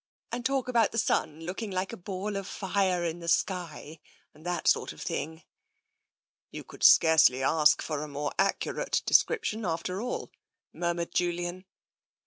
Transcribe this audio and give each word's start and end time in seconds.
and 0.31 0.43
talk 0.43 0.67
about 0.67 0.91
the 0.91 0.97
sun 0.97 1.41
looking 1.41 1.69
like 1.69 1.93
a 1.93 1.95
ball 1.95 2.35
of 2.35 2.47
fire 2.47 3.03
in 3.05 3.19
the 3.19 3.27
sky 3.27 3.99
and 4.33 4.43
that 4.43 4.67
sort 4.67 4.91
of 4.91 4.99
thing."" 4.99 5.43
You 6.51 6.63
could 6.63 6.81
scarcely 6.83 7.43
ask 7.43 7.83
for 7.83 8.01
a 8.01 8.07
more 8.07 8.31
accurate 8.39 9.03
de 9.05 9.13
scription, 9.13 9.63
after 9.63 10.01
all,'* 10.01 10.31
murmured 10.73 11.13
Julian. 11.13 11.65